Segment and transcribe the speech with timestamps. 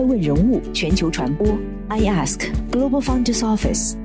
[0.00, 1.46] 爱问人物全球传播
[1.88, 3.96] ，I Ask Global Founders Office，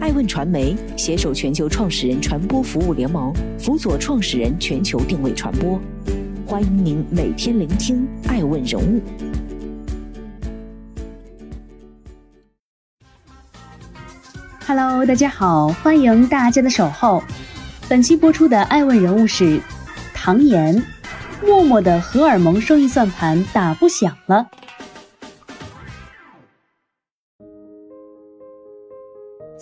[0.00, 5.78] 爱问传媒携手全球创始人传播服务联盟，辅佐创始人全球定位传播。
[6.46, 9.02] 欢迎您每天聆听爱问人物。
[14.66, 17.22] Hello，大家好，欢迎大家的守候。
[17.90, 19.60] 本期播出的爱问人物是
[20.14, 20.82] 唐岩，
[21.44, 24.46] 默默的荷尔蒙生意算盘打不响了。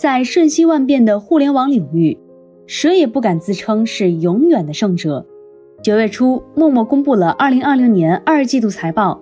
[0.05, 2.19] 在瞬息万变的互联网领域，
[2.67, 5.25] 谁也不敢自称是永远的胜者。
[5.83, 9.19] 九月初，陌陌公布了二零二零年二季度财报，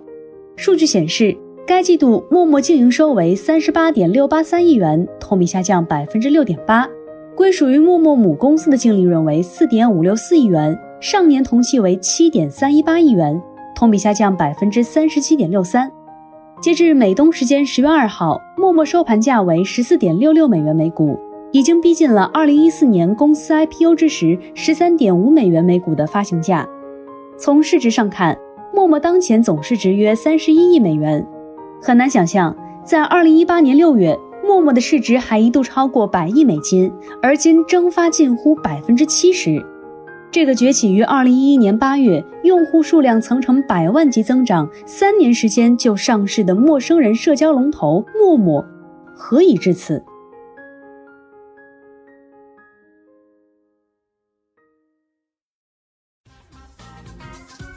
[0.57, 1.33] 数据显示，
[1.65, 6.85] 该季度陌陌净营收为三十八点六八三亿元，同比下降百分之六点八；
[7.33, 13.41] 归属于陌陌母公司的净利润为四点五六四亿元，上年同期为七点三一八亿元，
[13.73, 15.89] 同比下降百分之三十七点六三。
[16.61, 21.19] 截至美东时间十月二号，陌陌收盘价为十四点六六美元每股，
[21.51, 26.65] 已经逼近了二零一四年公司 IPO 之时十三点五美元每股的发行价。
[27.37, 28.37] 从市值上看，
[28.73, 31.25] 陌陌当前总市值约三十一亿美元。
[31.81, 36.89] 很难想象，在二零一八年六月，陌陌的市值还一度超过百亿美金，
[37.21, 39.61] 而今蒸发近乎百分之七十。
[40.33, 48.65] 这个崛起于二零一一年八月，用户数量曾呈百万级增长，三年时间就上市的陌生人社交龙头陌陌，
[49.15, 50.03] 何以至此？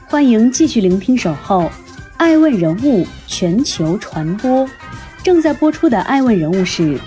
[0.07, 1.69] 欢迎继续聆听《守候
[2.17, 4.65] 爱问人物全球传播》，
[5.21, 6.99] 正在播出的爱问人物是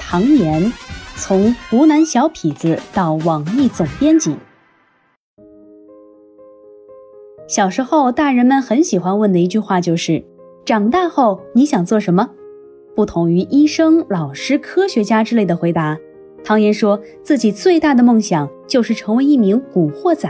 [0.00, 0.72] 唐岩，
[1.14, 4.36] 从湖南小痞子到网易总编辑。
[7.46, 10.22] 小时候，大人们很喜欢问的一句话就是
[10.66, 12.28] ：“长大后你想做什么？”
[12.96, 15.96] 不同于医生、老师、科学家之类的回答，
[16.42, 20.28] 唐岩说自己最大的梦想就是成为一名古惑仔。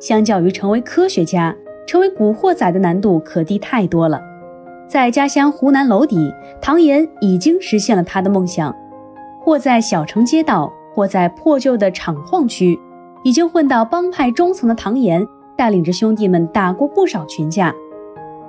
[0.00, 1.54] 相较于成为科学家，
[1.86, 4.20] 成为古惑仔的难度可低太多了。
[4.88, 8.74] 在家乡湖南娄底，唐岩已经实现了他的梦想。
[9.42, 12.78] 或在小城街道，或在破旧的厂矿区，
[13.24, 15.26] 已经混到帮派中层的唐岩。
[15.56, 17.74] 带领着兄弟们打过不少群架。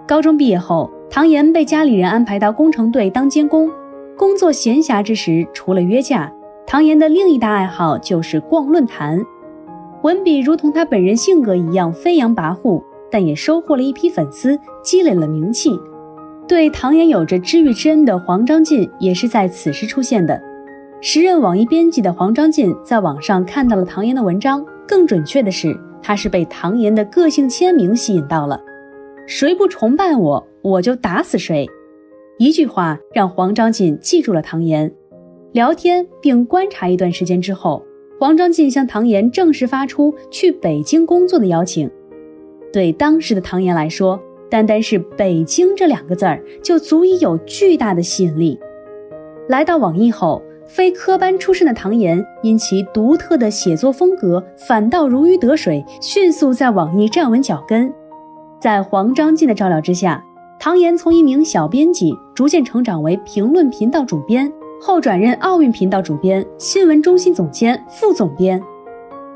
[0.07, 3.69] 高中毕业后，唐岩被家里人安排到工程队当监工。
[4.17, 6.31] 工作闲暇之时，除了约架，
[6.65, 9.23] 唐岩的另一大爱好就是逛论坛。
[10.03, 15.71] 文笔如同他本人性格一样飞扬跋扈，但也收获了一批粉丝，积累了名气。
[16.47, 20.39] 对唐岩有着知遇之恩的黄章进也是在此时出现的。
[21.01, 25.75] 时任网易编辑的黄章进在网上看到了唐岩的文章，更准确的是。
[26.07, 28.63] 他是被唐岩的个性签名吸引到了，
[29.25, 31.67] 谁不崇拜我，我就打死谁。
[32.37, 34.93] 一句话让黄章进记住了唐岩。
[35.51, 37.83] 聊天并观察一段时间之后，
[38.19, 41.89] 黄章进向唐岩正式发出去北京工作的邀请。
[42.71, 48.59] 对当时的唐岩来说，单单是“北京”这两个字儿就足以有巨大的吸引力。
[49.49, 50.39] 来到网易后。
[50.67, 57.93] 非科班出身的唐岩，因其独特的写作风格，反倒如鱼得水，迅速在网易站稳脚跟。
[58.59, 60.23] 在黄章进的照料之下，
[60.59, 68.61] 唐岩从一名小编辑逐渐成长为评论频道主编，后转任奥运频道主编、新闻中心总监、副总编。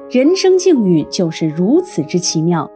[0.09, 2.67] 人生境遇就是如此之奇妙，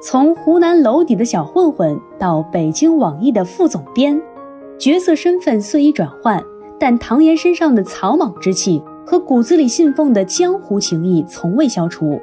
[0.00, 4.20] 从湖南娄底的小混混到北京网易的副总编，
[4.78, 6.40] 角色身份虽已转换。
[6.80, 12.18] 但唐岩身上的草莽之气和骨子里信奉的江湖情谊从未消除。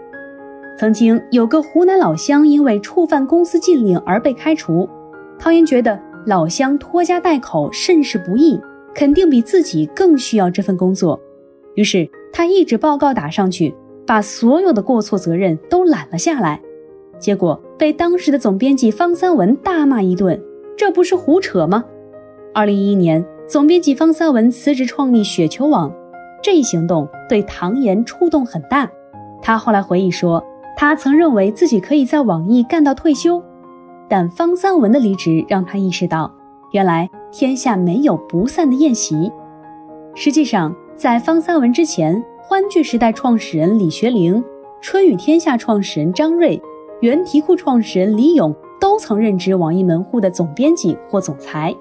[0.79, 4.89] 曾经有个湖南老乡因为触犯公司禁令而被开除，
[5.37, 8.59] 唐岩觉得老乡拖家带口甚是不易，
[8.95, 11.19] 肯定比自己更需要这份工作。
[11.75, 13.73] 于是他一纸报告打上去，
[14.07, 16.59] 把所有的过错责任都揽了下来。
[17.19, 20.39] 结果被当时的总编辑方三文大骂一顿
[20.75, 21.83] ：“这不是胡扯吗？”
[22.53, 23.23] 二零一一年。
[23.47, 25.89] 总编辑方三文辞职创立雪球网，
[26.43, 28.89] 这一行动对唐岩触动很大。
[29.41, 30.43] 他后来回忆说，
[30.75, 33.41] 他曾认为自己可以在网易干到退休，
[34.09, 36.29] 但方三文的离职让他意识到，
[36.73, 39.31] 原来天下没有不散的宴席。
[40.13, 44.43] 实际上，在方三文之前，欢聚时代创始人李学凌、
[44.81, 46.61] 春雨天下创始人张瑞、
[46.99, 51.73] 原题库创始人李勇都曾任职网易门户的总编辑或总裁。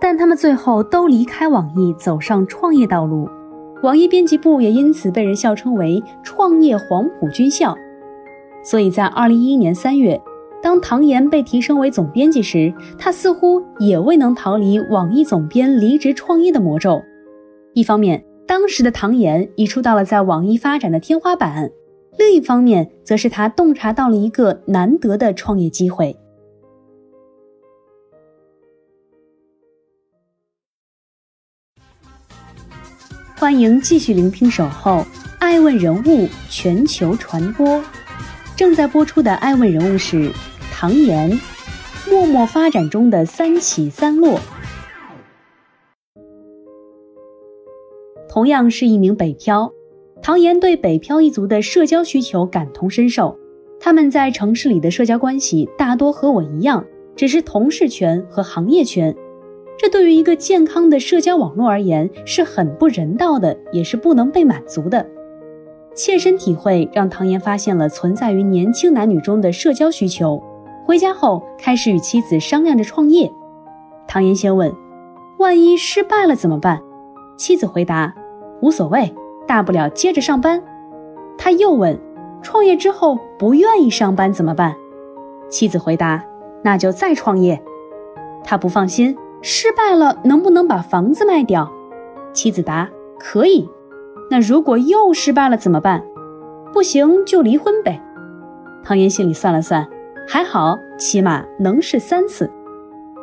[0.00, 3.28] 但他们最后都离开网易，走上创业道路。
[3.82, 7.76] 网易编辑部也因此被人笑称为“创业黄埔军校”。
[8.64, 10.20] 所以在二零一一年三月，
[10.62, 17.00] 当唐岩被提升为总编辑时，他似乎也未能逃离网易总编离职创业的魔咒。
[17.72, 21.68] 一方面，当时的唐岩已触到了在网易发展的天花板；
[22.18, 26.14] 另一方面，则是他洞察到了一个难得的创业机会。
[33.40, 34.98] 欢迎继续聆听《守候》，
[35.38, 37.82] 爱问人物全球传播。
[38.54, 40.30] 正在播出的爱问人物是
[40.70, 41.40] 唐岩，
[42.06, 44.38] 默默发展中的三起三落。
[48.28, 49.72] 同样是一名北漂，
[50.20, 53.34] 唐岩对北漂一族的社交需求感同身受。
[53.80, 56.84] 他们在城市里的社交关系大多和我一样，
[57.16, 59.16] 只是同事圈和行业圈。
[59.80, 65.06] 这对于一个健康的社交网络而言是很不人道的，也是不能被满足的。
[65.94, 70.38] 切身体会让唐岩发现了存在于年轻男女中的社交需求。
[70.84, 73.32] 回家后开始与妻子商量着创业。
[74.06, 74.70] 唐岩先问
[75.40, 76.82] ：“万一失败了怎么办？”
[77.38, 78.14] 妻子回答
[78.60, 79.10] ：“无所谓，
[79.46, 80.62] 大不了接着上班。”
[81.38, 81.98] 他又问
[82.42, 84.76] ：“创业之后不愿意上班怎么办？”
[85.48, 86.22] 妻子回答
[86.62, 87.58] ：“那就再创业。”
[88.44, 89.16] 他不放心。
[89.42, 91.70] 失败了，能不能把房子卖掉？
[92.32, 92.88] 妻子答：
[93.18, 93.68] 可以。
[94.30, 96.04] 那如果又失败了怎么办？
[96.72, 98.00] 不行就离婚呗。
[98.84, 99.88] 唐岩心里算了算，
[100.28, 102.50] 还好，起码能试三次。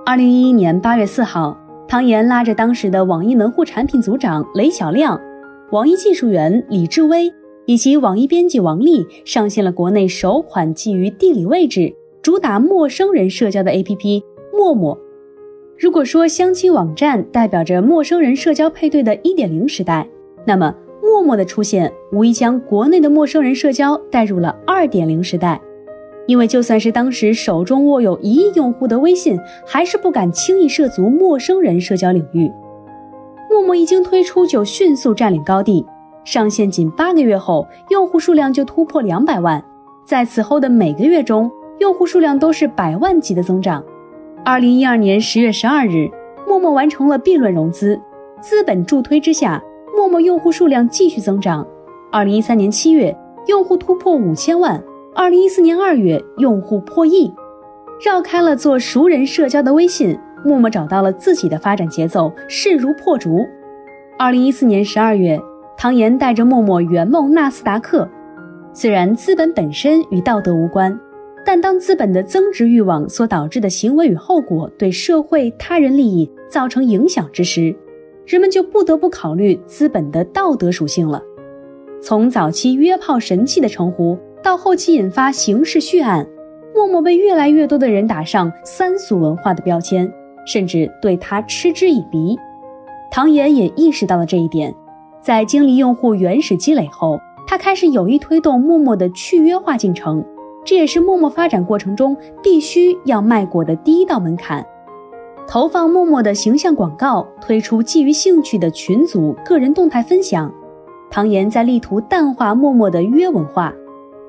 [0.06, 5.20] 二零一一年八月四号，唐岩拉着当时的网易门户产品组长雷小亮、
[5.72, 7.32] 网易技术员李志威
[7.66, 14.22] 以及网易编辑王丽，上线了国内首款基于地理位置、主打陌生人社交的 APP
[14.54, 14.98] 陌陌。
[15.80, 20.08] 如果说相亲网站代表着陌生人社交配对的一点零时代，
[20.44, 25.62] 那么陌陌的出现无疑将国内的陌生人社交带入了二点零时代。
[26.26, 32.52] 因为就算是当时手中握有一亿用户的微信，还是不敢轻易涉足陌生人社交领域。
[33.52, 35.86] 陌陌一经推出就迅速占领高地，
[36.26, 39.64] 上线仅八个月后，用户数量就突破两百万，
[40.04, 41.50] 在此后的每个月中，
[41.80, 43.82] 用户数量都是百万级的增长。
[44.50, 46.10] 二零一二年十月十二日，
[46.48, 48.00] 陌陌完成了 B 轮融资，
[48.40, 49.62] 资本助推之下，
[49.94, 51.68] 陌陌用户数量继续增长。
[52.14, 53.14] 二零一三年七月，
[53.48, 54.80] 用户突破五千万；
[55.14, 57.30] 二零一四年二月，用户破亿。
[58.02, 63.46] 绕开了做熟人社交的微信，陌陌找到了自己的发展节奏，势如破竹。
[64.18, 65.38] 二零一四年十二月，
[65.76, 68.10] 唐岩带着陌陌圆梦纳斯达克。
[68.72, 70.98] 虽然资本本身与道德无关。
[71.48, 77.74] 但当资本的增值欲望所导致的行为与后果对社会他人利益造成影响之时，
[78.26, 81.24] 人们就不得不考虑资本的道德属性了。
[82.02, 86.28] 从早期约炮神器的称呼，到后期引发刑事血案，
[86.76, 90.12] 默默被越来越多的人打上三俗文化的标签，
[90.46, 92.38] 甚至对他嗤之以鼻。
[93.10, 94.76] 唐岩也意识到了这一点，
[95.22, 97.18] 在经历用户原始积累后，
[97.48, 100.22] 他开始有意推动陌陌的去约化进程。
[100.68, 104.64] 这也是陌陌发展过程中必须要迈过的第一道门槛。
[105.48, 110.54] 投放陌陌的形象广告，推出基于兴趣的群组个人动态分享。
[111.10, 113.74] 唐岩在力图淡化陌陌的约文化，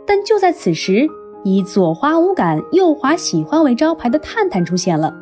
[0.07, 1.09] 但就在此时，
[1.43, 5.13] 以左滑无感、右滑喜欢为招牌的探探出现了，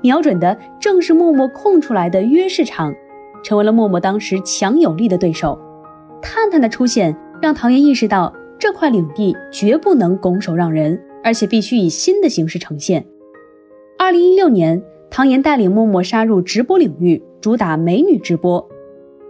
[0.00, 2.90] 瞄准的正是陌陌空出来的约市场，
[3.42, 5.58] 成为了陌陌当时强有力的对手。
[6.22, 8.32] 探探的出现让唐岩意识到。
[8.58, 13.04] 这块领地绝不能拱手让人，而且必须以新的形式呈现。
[13.98, 18.66] 二零一六年，唐岩带领陌陌杀入直播领域，主打美女直播。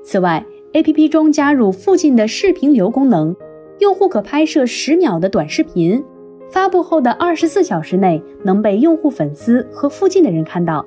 [0.03, 3.35] 此外，APP 中加入附近的视频流功能，
[3.79, 6.05] 用户可拍摄十秒的短视频，
[6.51, 10.85] 发布后的二十四小时内能被用户粉丝和附近的人看到。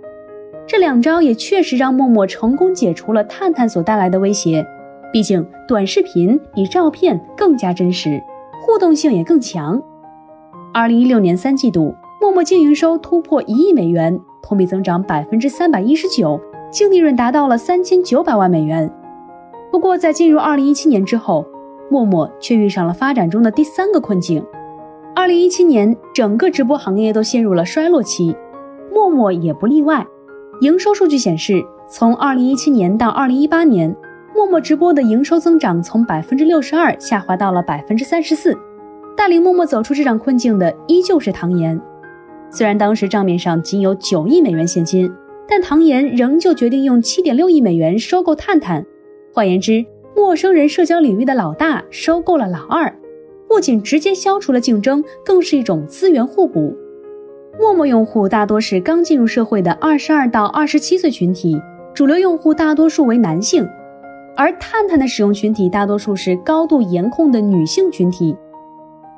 [0.65, 4.67] 这两招也确实让陌陌成功解除了探探所带来的威胁，
[5.11, 8.21] 毕竟短视频比照片更加真实。
[8.59, 9.81] 互动性也更强。
[10.73, 16.37] 二零一六年三季度，陌陌净营收突破一亿美元，同比增长百分之三百一十九，
[16.69, 18.91] 净利润达到了三千九百万美元。
[19.71, 21.45] 不过，在进入二零一七年之后，
[21.89, 24.43] 陌陌却遇上了发展中的第三个困境。
[25.15, 28.35] 二零一七年，整个直播行业都陷入了衰落期，
[28.93, 30.05] 陌陌也不例外。
[30.59, 33.95] 营收数据显示，从二零一七年到二零一八年。
[34.37, 38.55] 陌陌直播的营收增长从百分之六十二下滑到了百分之三十四，
[39.15, 41.81] 带领陌陌走出这场困境的依旧是唐岩。
[42.51, 45.11] 虽然当时账面上仅有九亿美元现金，
[45.49, 48.85] 但唐岩仍旧决定用七点六亿美元收购探探。
[49.33, 49.83] 换言之，
[50.15, 52.95] 陌生人社交领域的老大收购了老二，
[53.49, 56.77] 不仅直接消除了竞争，更是一种资源互补。
[57.59, 61.59] 陌陌用户大多是刚进入社会的二十二到二十七岁群体，
[61.95, 63.67] 主流用户大多数为男性，
[64.37, 68.37] 而探探的使用群体大多数是高度颜控的女性群体。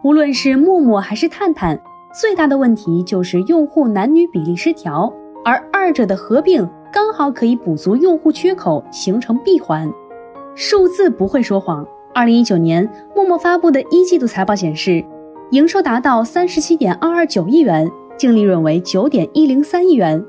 [0.01, 1.77] 无论是陌陌还是探探，
[2.19, 9.91] 最大的问题就是用户男女比例失调，而二者的合并刚好可以补足用户缺口，形成闭环。
[10.55, 11.85] 数字不会说谎。
[12.13, 15.03] 二零一九年，陌陌发布的一季度财报显示，
[15.51, 20.23] 营收达到三十七点二二九亿元，净利润为九点一零三亿元。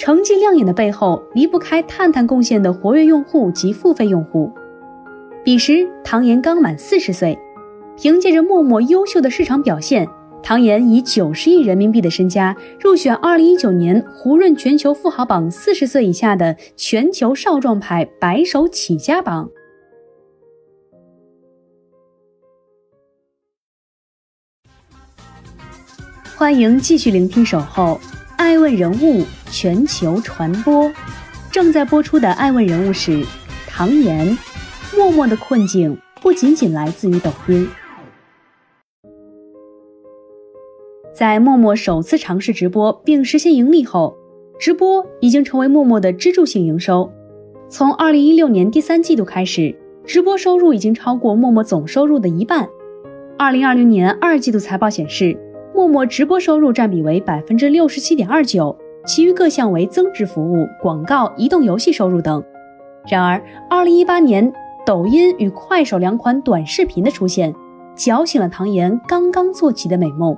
[0.00, 4.50] 成绩亮眼的背后，离不开探探贡献的活跃用户及付费用户。
[5.44, 7.38] 彼时，唐岩刚满四十岁。
[7.98, 10.08] 凭借着陌陌优秀的市场表现，
[10.42, 19.50] 唐岩以九十亿人民币的身家入选二零一九年胡润全球富豪榜四十岁以下的全球少壮派白手起家榜。
[26.34, 28.00] 欢迎继续聆听《守候
[28.40, 30.84] 爱问人物全球传播》，
[31.52, 33.22] 正在播出的爱问人物是
[33.66, 34.34] 唐岩。
[34.96, 37.68] 默默的困境不仅仅来自于抖音。
[41.12, 44.16] 在陌陌首次尝试直播并实现盈利后，
[44.58, 47.12] 直播已经成为陌陌的支柱性营收。
[47.68, 52.66] 从二零一六年第三季度开始，直播收入已经超过陌陌总收入的一半。
[53.38, 55.38] 二零二零年二季度财报显示，
[55.74, 62.42] 陌陌直播收入占比为百分之六十七点二九，其余各项为增值服务、广告、移动游戏收入等。
[63.08, 64.52] 然而，二零一八年
[64.84, 67.54] 抖音与快手两款短视频的出现，
[67.94, 70.36] 搅醒了唐岩刚刚做起的美梦。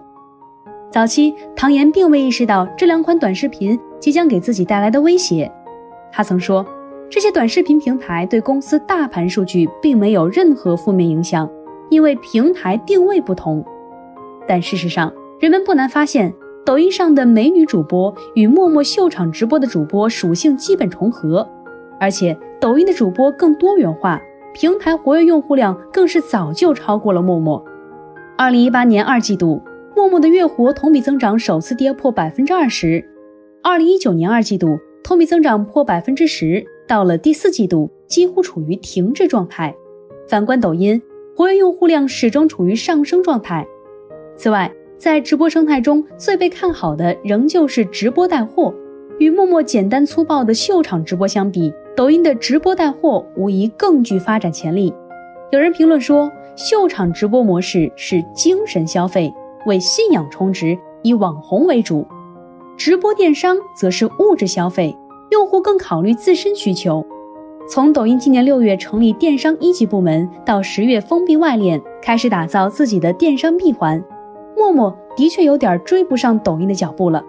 [0.91, 5.51] 早期，唐岩并未意识到这两款短视频即将给自己带来的威胁。
[6.13, 6.65] 他曾说，
[7.11, 11.51] 这些短视频平台对公司大盘数据并没有任何负面影响，
[11.89, 13.65] 因为平台定位不同。
[14.47, 15.13] 但事实上，
[15.43, 16.33] 人们不难发现，
[16.65, 21.45] 抖音上的美女主播与陌陌秀场直播的主播属性基本重合，
[21.99, 24.23] 而且抖音的主播更多元化，
[24.55, 27.61] 平台活跃用户量更是早就超过了陌陌。
[28.39, 29.61] 二零一八年二季度。
[29.95, 33.05] 陌陌的月活同比增长首次跌破百分之二十，
[33.63, 39.75] 二零一九年二季度同比增长破百分之十，到了第四季度几乎处于停滞状态。
[40.27, 41.03] 反观抖音，
[41.37, 43.67] 活跃用户量始终处于上升状态。
[44.35, 44.73] 此外，
[45.03, 48.73] 在直播生态中最被看好的仍旧是直播带货。
[49.19, 54.95] 与陌陌简单粗暴的秀场直播相比，抖音的直播带货无疑更具发展潜力。
[55.51, 59.35] 有人评论说，秀场直播模式是精神消费。
[59.67, 62.07] 为信仰充值，以网红为主；
[62.77, 64.97] 直播电商则是物质消费，
[65.33, 67.05] 用户更考虑自身需求。
[67.69, 74.01] 从抖音今年六月成立电商一级部门，到十月封闭外链，开始打造自己的电商闭环，
[74.57, 77.23] 陌陌的确有点追不上抖音的脚步了。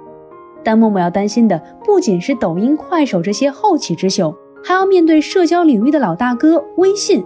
[0.63, 7.23] 但陌陌要担心的不仅是抖音、快手这些后起之秀，还要面对社交领域的老大哥微信。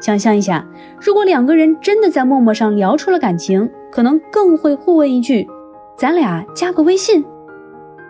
[0.00, 0.66] 想象一下，
[1.00, 5.46] 如果两个人真的在陌陌上聊出了感情，可能更会互问一句
[5.98, 7.24] ：“咱俩加个微信。”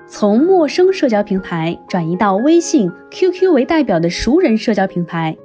[0.07, 5.37] 从陌生社交平台转移到微信、QQ 为代表的熟人社交平台，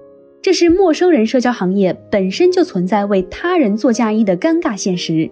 [0.46, 5.28] 这是陌生人社交行业本身就存在为他人做嫁衣的尴尬现实。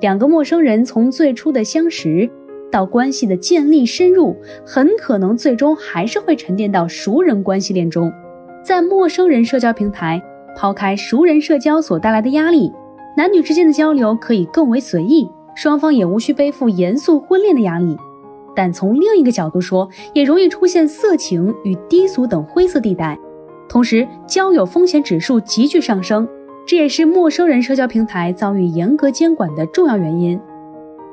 [0.00, 2.28] 两个陌生人从最初的相识
[2.68, 4.34] 到关系的建立深入，
[4.66, 8.12] 很可能最终还是会沉淀到熟人关系链中。
[8.60, 10.20] 在陌生人社交平台。
[10.56, 12.72] 抛开熟人社交所带来的压力，
[13.16, 17.96] 男女之间的交流可以更为随意，双方也无需背负严肃婚恋的压力。
[18.56, 23.16] 但从另一个角度说，也容易出现色情与低俗等灰色地带，
[23.70, 26.28] 同时交友风险指数急剧上升，
[26.66, 30.38] 这也是陌生人社交平台遭遇严格监管的重要原因。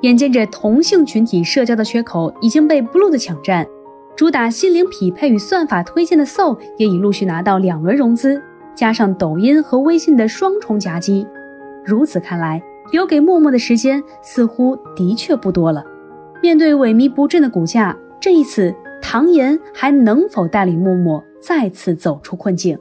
[0.01, 3.67] 眼见着同性群体社交的缺口已经被 Blue 的抢占，
[4.15, 8.41] 主打心灵匹配与算法推荐的 Soul 也已陆续拿到两轮融资。
[8.73, 11.27] 加上抖音和微信的双重夹击，
[11.85, 12.61] 如此看来，
[12.91, 15.83] 留给陌陌的时间似乎的确不多了。
[16.41, 22.77] 面对萎靡不振的股价，这一次唐岩还能否带领木木再次走出困境？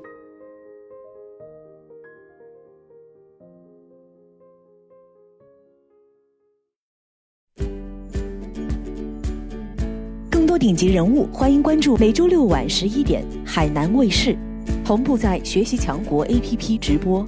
[10.30, 14.36] 更多顶级人物，欢迎关注每周六晚十一点海南卫视。
[14.84, 17.24] 同步在学习强国 APP 直播，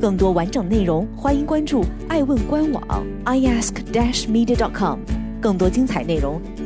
[0.00, 2.82] 更多完整内容欢迎关注爱问官网
[3.24, 5.00] iask-media.com。
[5.40, 6.40] 更多精彩内容